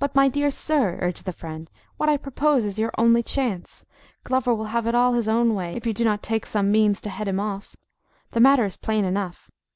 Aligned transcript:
"But, 0.00 0.16
my 0.16 0.26
dear 0.26 0.50
sir," 0.50 0.98
urged 1.00 1.24
the 1.24 1.30
friend, 1.30 1.70
"what 1.96 2.08
I 2.08 2.16
propose 2.16 2.64
is 2.64 2.76
your 2.76 2.90
only 2.98 3.22
chance. 3.22 3.86
Glover 4.24 4.52
will 4.52 4.64
have 4.74 4.88
it 4.88 4.96
all 4.96 5.12
his 5.12 5.28
own 5.28 5.54
way, 5.54 5.76
if 5.76 5.86
you 5.86 5.94
do 5.94 6.02
not 6.02 6.24
take 6.24 6.44
some 6.44 6.72
means 6.72 7.00
to 7.02 7.08
head 7.10 7.28
him 7.28 7.38
off. 7.38 7.76
The 8.32 8.40
matter 8.40 8.64
is 8.64 8.76
plain 8.76 9.04
enough. 9.04 9.48